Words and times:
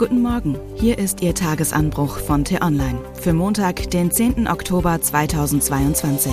Guten 0.00 0.22
Morgen, 0.22 0.58
hier 0.76 0.96
ist 0.96 1.20
Ihr 1.20 1.34
Tagesanbruch 1.34 2.20
von 2.20 2.42
T-Online 2.42 2.98
für 3.12 3.34
Montag, 3.34 3.90
den 3.90 4.10
10. 4.10 4.48
Oktober 4.48 4.98
2022. 4.98 6.32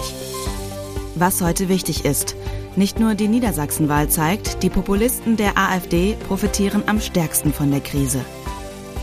Was 1.16 1.42
heute 1.42 1.68
wichtig 1.68 2.06
ist. 2.06 2.38
Nicht 2.78 3.02
nur 3.02 3.14
die 3.14 3.28
Niedersachsenwahl 3.28 4.08
zeigt, 4.08 4.64
die 4.64 4.70
Populisten 4.70 5.36
der 5.36 5.58
AfD 5.58 6.16
profitieren 6.30 6.84
am 6.86 7.02
stärksten 7.02 7.52
von 7.52 7.70
der 7.70 7.82
Krise. 7.82 8.24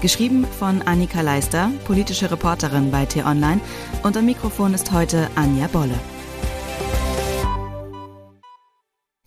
Geschrieben 0.00 0.46
von 0.58 0.80
Annika 0.80 1.20
Leister, 1.20 1.70
politische 1.84 2.30
Reporterin 2.30 2.90
bei 2.90 3.04
T-Online 3.04 3.60
und 4.02 4.16
am 4.16 4.24
Mikrofon 4.24 4.72
ist 4.72 4.92
heute 4.92 5.28
Anja 5.34 5.66
Bolle. 5.66 6.00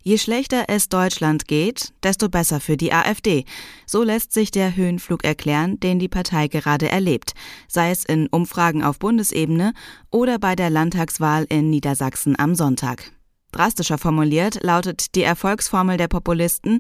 Je 0.08 0.18
schlechter 0.18 0.70
es 0.70 0.88
Deutschland 0.88 1.50
geht, 1.50 1.92
desto 2.02 2.30
besser 2.30 2.62
für 2.62 2.78
die 2.78 2.94
AfD. 2.94 3.44
So 3.86 4.04
lässt 4.04 4.32
sich 4.32 4.52
der 4.52 4.74
Höhenflug 4.74 5.26
erklären, 5.26 5.82
den 5.82 6.00
die 6.00 6.08
Partei 6.08 6.48
gerade 6.48 6.90
erlebt, 6.90 7.34
sei 7.68 7.92
es 7.92 8.06
in 8.06 8.28
Umfragen 8.28 8.86
auf 8.86 9.00
Bundesebene 9.00 9.74
oder 10.10 10.40
bei 10.40 10.56
der 10.56 10.70
Landtagswahl 10.70 11.46
in 11.50 11.70
Niedersachsen 11.70 12.40
am 12.40 12.56
Sonntag. 12.56 13.12
Drastischer 13.52 13.98
formuliert 13.98 14.64
lautet 14.64 15.14
die 15.14 15.24
Erfolgsformel 15.24 15.98
der 15.98 16.08
Populisten, 16.08 16.78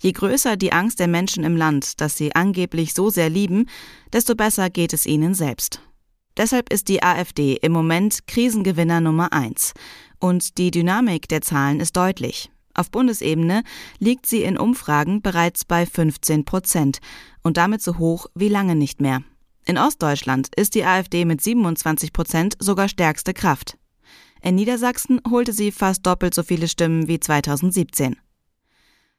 je 0.00 0.10
größer 0.10 0.56
die 0.56 0.72
Angst 0.72 0.98
der 0.98 1.06
Menschen 1.06 1.44
im 1.44 1.56
Land, 1.56 2.00
das 2.00 2.16
sie 2.16 2.34
angeblich 2.34 2.92
so 2.92 3.08
sehr 3.08 3.30
lieben, 3.30 3.68
desto 4.12 4.34
besser 4.34 4.68
geht 4.68 4.92
es 4.92 5.06
ihnen 5.06 5.34
selbst. 5.34 5.80
Deshalb 6.36 6.72
ist 6.72 6.88
die 6.88 7.04
AfD 7.04 7.54
im 7.54 7.70
Moment 7.70 8.26
Krisengewinner 8.26 9.00
Nummer 9.00 9.32
eins. 9.32 9.74
Und 10.18 10.58
die 10.58 10.72
Dynamik 10.72 11.28
der 11.28 11.40
Zahlen 11.40 11.78
ist 11.78 11.96
deutlich. 11.96 12.50
Auf 12.74 12.90
Bundesebene 12.90 13.62
liegt 13.98 14.26
sie 14.26 14.42
in 14.42 14.58
Umfragen 14.58 15.22
bereits 15.22 15.64
bei 15.64 15.86
15 15.86 16.44
Prozent 16.44 16.98
und 17.42 17.56
damit 17.56 17.82
so 17.82 17.98
hoch 17.98 18.26
wie 18.34 18.48
lange 18.48 18.74
nicht 18.74 19.00
mehr. 19.00 19.22
In 19.64 19.78
Ostdeutschland 19.78 20.50
ist 20.56 20.74
die 20.74 20.84
AfD 20.84 21.24
mit 21.24 21.40
27 21.40 22.12
Prozent 22.12 22.56
sogar 22.58 22.88
stärkste 22.88 23.32
Kraft. 23.32 23.78
In 24.42 24.56
Niedersachsen 24.56 25.20
holte 25.30 25.54
sie 25.54 25.72
fast 25.72 26.04
doppelt 26.04 26.34
so 26.34 26.42
viele 26.42 26.68
Stimmen 26.68 27.08
wie 27.08 27.18
2017. 27.18 28.16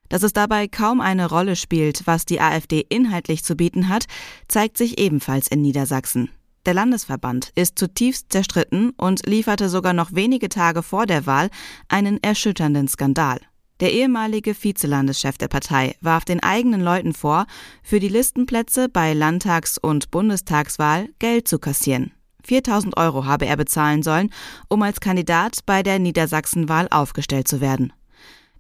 Dass 0.10 0.22
es 0.22 0.34
dabei 0.34 0.68
kaum 0.68 1.02
eine 1.02 1.28
Rolle 1.28 1.56
spielt, 1.56 2.06
was 2.06 2.26
die 2.26 2.40
AfD 2.40 2.86
inhaltlich 2.90 3.44
zu 3.44 3.56
bieten 3.56 3.90
hat, 3.90 4.06
zeigt 4.48 4.78
sich 4.78 5.00
ebenfalls 5.00 5.48
in 5.48 5.62
Niedersachsen. 5.62 6.30
Der 6.66 6.74
Landesverband 6.74 7.52
ist 7.54 7.78
zutiefst 7.78 8.32
zerstritten 8.32 8.90
und 8.98 9.28
lieferte 9.28 9.70
sogar 9.70 9.94
noch 9.94 10.14
wenige 10.14 10.50
Tage 10.50 10.82
vor 10.82 11.06
der 11.06 11.28
Wahl 11.28 11.50
einen 11.90 12.22
erschütternden 12.24 12.88
Skandal. 12.88 13.40
Der 13.82 13.94
ehemalige 13.94 14.56
Vizelandeschef 14.56 15.38
der 15.38 15.48
Partei 15.50 15.96
warf 16.02 16.26
den 16.26 16.42
eigenen 16.42 16.82
Leuten 16.82 17.14
vor, 17.14 17.46
für 17.84 18.00
die 18.00 18.08
Listenplätze 18.08 18.90
bei 18.90 19.14
Landtags- 19.14 19.78
und 19.78 20.10
Bundestagswahl 20.10 21.10
Geld 21.20 21.48
zu 21.48 21.60
kassieren. 21.60 22.14
4000 22.46 22.98
Euro 22.98 23.26
habe 23.26 23.46
er 23.46 23.58
bezahlen 23.58 24.02
sollen, 24.02 24.32
um 24.70 24.82
als 24.82 25.02
Kandidat 25.02 25.60
bei 25.66 25.84
der 25.84 26.00
Niedersachsenwahl 26.00 26.88
aufgestellt 26.90 27.48
zu 27.48 27.60
werden. 27.60 27.92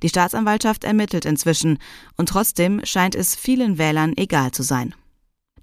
Die 0.03 0.09
Staatsanwaltschaft 0.09 0.83
ermittelt 0.83 1.26
inzwischen, 1.26 1.80
und 2.17 2.30
trotzdem 2.30 2.81
scheint 2.83 3.16
es 3.16 3.36
vielen 3.36 3.78
Wählern 3.78 4.14
egal 4.17 4.52
zu 4.52 4.64
sein. 4.64 4.94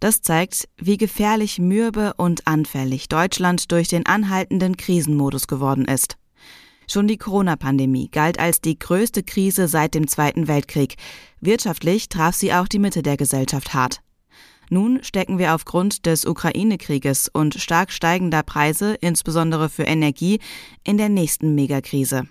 Das 0.03 0.21
zeigt, 0.21 0.69
wie 0.79 0.97
gefährlich 0.97 1.61
mürbe 1.61 2.15
und 2.17 2.49
anfällig 2.49 3.09
Deutschland 3.09 3.71
durch 3.71 3.87
den 3.87 4.05
anhaltenden 4.05 4.77
Krisenmodus 4.77 5.47
geworden 5.47 5.85
ist. 5.85 6.17
Schon 6.89 7.07
die 7.07 7.19
Corona-Pandemie 7.19 8.09
galt 8.11 8.41
als 8.41 8.61
die 8.61 8.77
größte 8.77 9.23
Krise 9.23 9.69
seit 9.69 9.95
dem 9.95 10.09
Zweiten 10.09 10.49
Weltkrieg. 10.49 10.97
Wirtschaftlich 11.41 12.09
traf 12.09 12.35
sie 12.35 12.53
auch 12.53 12.67
die 12.67 12.81
Mitte 12.81 13.05
der 13.05 13.17
Gesellschaft 13.17 13.75
hart. 13.75 14.01
Nun 14.71 15.05
stecken 15.05 15.39
wir 15.39 15.55
aufgrund 15.55 16.05
des 16.05 16.27
Ukraine-Krieges 16.27 17.29
und 17.33 17.55
stark 17.55 17.93
steigender 17.93 18.43
Preise, 18.43 18.95
insbesondere 18.95 19.69
für 19.69 19.85
Energie, 19.85 20.41
in 20.83 20.99
der 20.99 21.11
nächsten 21.11 21.55
Megakrise. 21.55 22.25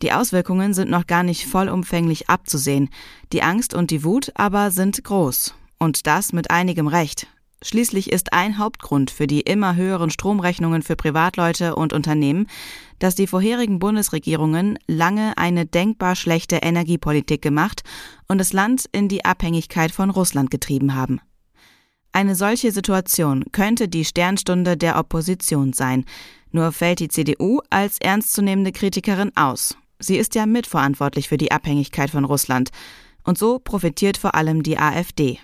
Die 0.00 0.12
Auswirkungen 0.12 0.72
sind 0.72 0.90
noch 0.90 1.06
gar 1.06 1.24
nicht 1.24 1.44
vollumfänglich 1.44 2.30
abzusehen, 2.30 2.88
die 3.34 3.42
Angst 3.42 3.74
und 3.74 3.90
die 3.90 4.02
Wut 4.02 4.32
aber 4.34 4.70
sind 4.70 5.04
groß. 5.04 5.54
Und 5.78 6.06
das 6.06 6.32
mit 6.32 6.50
einigem 6.50 6.86
Recht. 6.86 7.26
Schließlich 7.62 8.12
ist 8.12 8.32
ein 8.34 8.58
Hauptgrund 8.58 9.10
für 9.10 9.26
die 9.26 9.40
immer 9.40 9.76
höheren 9.76 10.10
Stromrechnungen 10.10 10.82
für 10.82 10.94
Privatleute 10.94 11.74
und 11.74 11.92
Unternehmen, 11.92 12.48
dass 12.98 13.14
die 13.14 13.26
vorherigen 13.26 13.78
Bundesregierungen 13.78 14.78
lange 14.86 15.36
eine 15.38 15.64
denkbar 15.64 16.16
schlechte 16.16 16.56
Energiepolitik 16.56 17.40
gemacht 17.40 17.82
und 18.28 18.38
das 18.38 18.52
Land 18.52 18.84
in 18.92 19.08
die 19.08 19.24
Abhängigkeit 19.24 19.90
von 19.90 20.10
Russland 20.10 20.50
getrieben 20.50 20.94
haben. 20.94 21.20
Eine 22.12 22.34
solche 22.34 22.72
Situation 22.72 23.44
könnte 23.52 23.88
die 23.88 24.04
Sternstunde 24.04 24.76
der 24.76 24.98
Opposition 24.98 25.72
sein, 25.72 26.04
nur 26.52 26.72
fällt 26.72 27.00
die 27.00 27.08
CDU 27.08 27.60
als 27.68 27.98
ernstzunehmende 27.98 28.72
Kritikerin 28.72 29.32
aus. 29.34 29.76
Sie 29.98 30.16
ist 30.16 30.34
ja 30.34 30.46
mitverantwortlich 30.46 31.28
für 31.28 31.36
die 31.38 31.52
Abhängigkeit 31.52 32.10
von 32.10 32.24
Russland, 32.24 32.70
und 33.24 33.38
so 33.38 33.58
profitiert 33.58 34.16
vor 34.18 34.34
allem 34.34 34.62
die 34.62 34.78
AfD. 34.78 35.40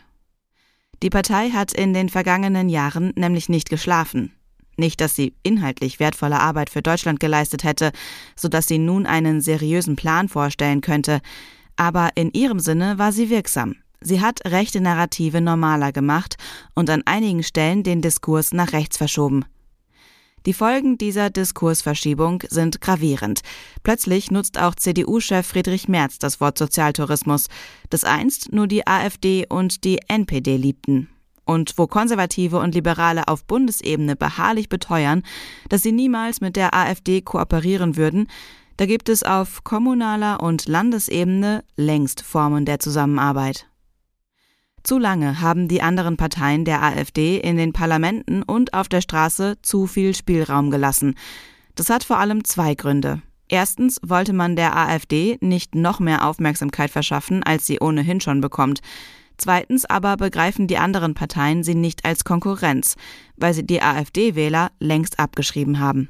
Die 1.03 1.11
Partei 1.11 1.51
hat 1.51 1.73
in 1.73 1.93
den 1.93 2.09
vergangenen 2.09 2.69
Jahren 2.69 3.13
nämlich 3.17 3.49
nicht 3.49 3.69
geschlafen. 3.69 4.33
Nicht, 4.77 5.01
dass 5.01 5.17
sie 5.17 5.35
inhaltlich 5.43 5.99
wertvolle 5.99 6.39
Arbeit 6.39 6.71
für 6.71 6.81
Deutschland 6.81 7.19
geleistet 7.19 7.65
hätte, 7.65 7.91
so 8.37 8.49
dass 8.49 8.69
sie 8.69 8.79
nun 8.79 9.07
einen 9.07 9.41
seriösen 9.41 9.97
Plan 9.97 10.29
vorstellen 10.29 10.81
könnte, 10.81 11.21
aber 11.77 12.11
in 12.15 12.31
ihrem 12.33 12.61
Sinne 12.61 12.99
war 12.99 13.13
sie 13.13 13.31
wirksam. 13.31 13.77
Sie 14.01 14.21
hat 14.21 14.45
rechte 14.47 14.81
Narrative 14.81 15.41
normaler 15.41 15.93
gemacht 15.93 16.37
und 16.75 16.89
an 16.89 17.03
einigen 17.05 17.43
Stellen 17.43 17.83
den 17.83 18.01
Diskurs 18.01 18.53
nach 18.53 18.73
rechts 18.73 18.97
verschoben. 18.97 19.45
Die 20.45 20.55
Folgen 20.55 20.99
dieser 20.99 21.31
Diskursverschiebung 21.31 22.43
sind 22.49 22.81
gravierend. 22.81 23.43
Plötzlich 23.85 24.33
nutzt 24.33 24.59
auch 24.59 24.75
CDU-Chef 24.75 25.47
Friedrich 25.47 25.89
Merz 25.89 26.19
das 26.19 26.41
Wort 26.41 26.59
Sozialtourismus, 26.59 27.49
das 27.91 28.03
einst 28.03 28.53
nur 28.53 28.67
die 28.67 28.87
AfD 28.87 29.47
und 29.49 29.85
die 29.85 30.01
NPD 30.09 30.57
liebten. 30.57 31.09
Und 31.45 31.75
wo 31.77 31.87
Konservative 31.87 32.59
und 32.59 32.75
Liberale 32.75 33.29
auf 33.29 33.45
Bundesebene 33.45 34.17
beharrlich 34.17 34.69
beteuern, 34.69 35.23
dass 35.69 35.83
sie 35.83 35.93
niemals 35.93 36.41
mit 36.41 36.57
der 36.57 36.75
AfD 36.75 37.21
kooperieren 37.21 37.97
würden, 37.97 38.27
da 38.79 38.87
gibt 38.87 39.09
es 39.09 39.23
auf 39.23 39.63
kommunaler 39.63 40.43
und 40.43 40.67
Landesebene 40.67 41.63
längst 41.77 42.23
Formen 42.23 42.65
der 42.65 42.81
Zusammenarbeit. 42.81 43.69
Zu 44.83 44.99
lange 44.99 45.41
haben 45.41 45.69
die 45.69 45.83
anderen 45.83 46.17
Parteien 46.17 46.65
der 46.65 46.83
AfD 46.83 47.37
in 47.39 47.57
den 47.57 47.73
Parlamenten 47.73 48.43
und 48.43 48.75
auf 48.75 48.89
der 48.89 49.01
Straße 49.01 49.57
zu 49.63 49.87
viel 49.87 50.15
Spielraum 50.15 50.71
gelassen. 50.71 51.15
Das 51.75 51.89
hat 51.89 52.05
vor 52.05 52.19
allem 52.19 52.45
zwei 52.45 52.75
Gründe. 52.75 53.23
Erstens 53.49 54.01
wollte 54.05 54.33
man 54.33 54.57
der 54.57 54.77
AfD 54.77 55.39
nicht 55.41 55.75
noch 55.75 56.01
mehr 56.01 56.27
Aufmerksamkeit 56.27 56.91
verschaffen, 56.91 57.43
als 57.43 57.67
sie 57.67 57.81
ohnehin 57.81 58.21
schon 58.21 58.41
bekommt. 58.41 58.81
Zweitens 59.37 59.85
aber 59.85 60.17
begreifen 60.17 60.67
die 60.67 60.79
anderen 60.79 61.15
Parteien 61.15 61.63
sie 61.63 61.75
nicht 61.75 62.05
als 62.05 62.25
Konkurrenz, 62.25 62.97
weil 63.37 63.55
sie 63.55 63.67
die 63.67 63.83
AfD-Wähler 63.83 64.73
längst 64.79 65.19
abgeschrieben 65.19 65.79
haben. 65.81 66.09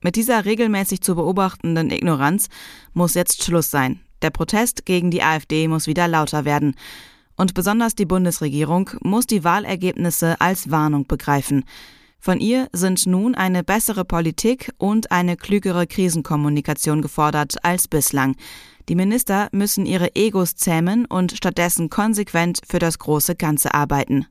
Mit 0.00 0.16
dieser 0.16 0.44
regelmäßig 0.44 1.00
zu 1.00 1.14
beobachtenden 1.14 1.90
Ignoranz 1.90 2.48
muss 2.92 3.14
jetzt 3.14 3.42
Schluss 3.42 3.70
sein. 3.70 4.00
Der 4.22 4.30
Protest 4.30 4.86
gegen 4.86 5.10
die 5.10 5.22
AfD 5.22 5.68
muss 5.68 5.86
wieder 5.86 6.08
lauter 6.08 6.44
werden. 6.44 6.74
Und 7.36 7.54
besonders 7.54 7.94
die 7.94 8.06
Bundesregierung 8.06 8.90
muss 9.02 9.26
die 9.26 9.44
Wahlergebnisse 9.44 10.40
als 10.40 10.70
Warnung 10.70 11.06
begreifen. 11.06 11.64
Von 12.18 12.40
ihr 12.40 12.68
sind 12.72 13.06
nun 13.06 13.34
eine 13.34 13.62
bessere 13.62 14.04
Politik 14.04 14.72
und 14.78 15.12
eine 15.12 15.36
klügere 15.36 15.86
Krisenkommunikation 15.86 17.02
gefordert 17.02 17.56
als 17.62 17.88
bislang. 17.88 18.36
Die 18.88 18.94
Minister 18.94 19.48
müssen 19.52 19.86
ihre 19.86 20.14
Egos 20.16 20.56
zähmen 20.56 21.06
und 21.06 21.32
stattdessen 21.32 21.90
konsequent 21.90 22.60
für 22.66 22.78
das 22.78 22.98
große 22.98 23.36
Ganze 23.36 23.74
arbeiten. 23.74 24.26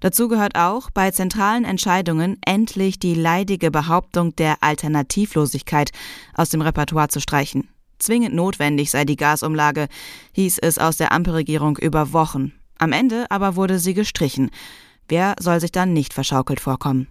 Dazu 0.00 0.28
gehört 0.28 0.56
auch, 0.56 0.90
bei 0.90 1.10
zentralen 1.10 1.64
Entscheidungen 1.64 2.36
endlich 2.44 2.98
die 2.98 3.14
leidige 3.14 3.70
Behauptung 3.70 4.34
der 4.34 4.56
Alternativlosigkeit 4.60 5.90
aus 6.34 6.50
dem 6.50 6.60
Repertoire 6.60 7.08
zu 7.08 7.20
streichen. 7.20 7.68
Zwingend 8.02 8.34
notwendig 8.34 8.90
sei 8.90 9.04
die 9.04 9.16
Gasumlage, 9.16 9.86
hieß 10.32 10.58
es 10.58 10.78
aus 10.78 10.96
der 10.96 11.12
Ampelregierung 11.12 11.78
über 11.78 12.12
Wochen. 12.12 12.52
Am 12.78 12.92
Ende 12.92 13.30
aber 13.30 13.54
wurde 13.54 13.78
sie 13.78 13.94
gestrichen. 13.94 14.50
Wer 15.08 15.36
soll 15.38 15.60
sich 15.60 15.70
dann 15.70 15.92
nicht 15.92 16.12
verschaukelt 16.12 16.58
vorkommen? 16.58 17.06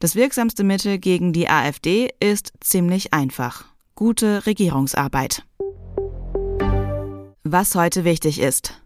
Das 0.00 0.14
wirksamste 0.14 0.64
Mittel 0.64 0.98
gegen 0.98 1.32
die 1.32 1.48
AfD 1.48 2.08
ist 2.20 2.52
ziemlich 2.60 3.12
einfach. 3.12 3.66
Gute 3.94 4.46
Regierungsarbeit. 4.46 5.44
Was 7.42 7.74
heute 7.74 8.04
wichtig 8.04 8.40
ist. 8.40 8.80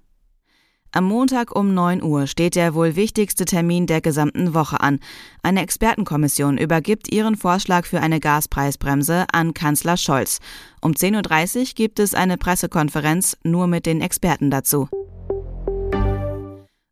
Am 0.91 1.05
Montag 1.05 1.55
um 1.55 1.75
9 1.75 2.03
Uhr 2.03 2.27
steht 2.27 2.55
der 2.55 2.73
wohl 2.73 2.97
wichtigste 2.97 3.45
Termin 3.45 3.87
der 3.87 4.01
gesamten 4.01 4.55
Woche 4.55 4.81
an. 4.81 5.01
Eine 5.43 5.63
Expertenkommission 5.63 6.57
übergibt 6.57 7.13
ihren 7.13 7.37
Vorschlag 7.37 7.85
für 7.85 8.01
eine 8.01 8.21
Gaspreisbremse 8.21 9.27
an 9.31 9.53
Kanzler 9.53 9.99
Scholz. 9.99 10.39
Um 10.81 10.93
10.30 10.93 11.59
Uhr 11.59 11.65
gibt 11.75 12.01
es 12.01 12.15
eine 12.15 12.39
Pressekonferenz 12.39 13.37
nur 13.45 13.67
mit 13.67 13.85
den 13.85 14.01
Experten 14.01 14.51
dazu. 14.51 14.89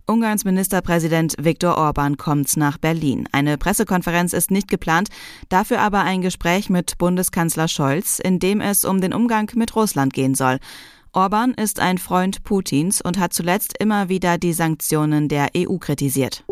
Ungarns 0.08 0.44
Ministerpräsident 0.44 1.34
Viktor 1.38 1.76
Orban 1.78 2.16
kommt 2.16 2.56
nach 2.56 2.78
Berlin. 2.78 3.26
Eine 3.32 3.58
Pressekonferenz 3.58 4.34
ist 4.34 4.52
nicht 4.52 4.68
geplant, 4.68 5.08
dafür 5.48 5.80
aber 5.80 6.02
ein 6.02 6.20
Gespräch 6.20 6.70
mit 6.70 6.96
Bundeskanzler 6.98 7.66
Scholz, 7.66 8.20
in 8.20 8.38
dem 8.38 8.60
es 8.60 8.84
um 8.84 9.00
den 9.00 9.12
Umgang 9.12 9.50
mit 9.56 9.74
Russland 9.74 10.12
gehen 10.12 10.36
soll. 10.36 10.58
Orban 11.16 11.54
ist 11.54 11.80
ein 11.80 11.96
Freund 11.96 12.44
Putins 12.44 13.00
und 13.00 13.18
hat 13.18 13.32
zuletzt 13.32 13.78
immer 13.78 14.10
wieder 14.10 14.36
die 14.36 14.52
Sanktionen 14.52 15.28
der 15.28 15.48
EU 15.56 15.78
kritisiert. 15.78 16.44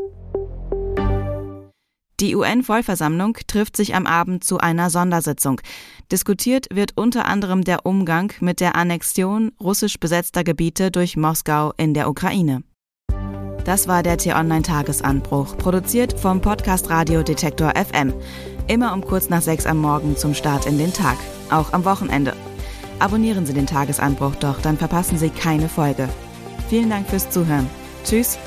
Die 2.18 2.34
UN-Vollversammlung 2.34 3.36
trifft 3.46 3.76
sich 3.76 3.94
am 3.94 4.06
Abend 4.06 4.42
zu 4.42 4.56
einer 4.56 4.88
Sondersitzung. 4.88 5.60
Diskutiert 6.10 6.68
wird 6.72 6.92
unter 6.96 7.26
anderem 7.26 7.62
der 7.62 7.84
Umgang 7.84 8.32
mit 8.40 8.60
der 8.60 8.74
Annexion 8.74 9.52
russisch 9.60 10.00
besetzter 10.00 10.44
Gebiete 10.44 10.90
durch 10.90 11.18
Moskau 11.18 11.74
in 11.76 11.92
der 11.92 12.08
Ukraine. 12.08 12.62
Das 13.66 13.86
war 13.86 14.02
der 14.02 14.16
T-Online-Tagesanbruch, 14.16 15.58
produziert 15.58 16.18
vom 16.18 16.40
Podcast 16.40 16.88
Radio 16.88 17.22
Detektor 17.22 17.74
FM. 17.76 18.14
Immer 18.66 18.94
um 18.94 19.02
kurz 19.02 19.28
nach 19.28 19.42
sechs 19.42 19.66
am 19.66 19.78
Morgen 19.82 20.16
zum 20.16 20.32
Start 20.32 20.64
in 20.64 20.78
den 20.78 20.94
Tag, 20.94 21.18
auch 21.50 21.74
am 21.74 21.84
Wochenende. 21.84 22.34
Abonnieren 22.98 23.46
Sie 23.46 23.52
den 23.54 23.66
Tagesanbruch 23.66 24.36
doch, 24.36 24.60
dann 24.60 24.78
verpassen 24.78 25.18
Sie 25.18 25.30
keine 25.30 25.68
Folge. 25.68 26.08
Vielen 26.68 26.90
Dank 26.90 27.08
fürs 27.08 27.30
Zuhören. 27.30 27.68
Tschüss. 28.04 28.38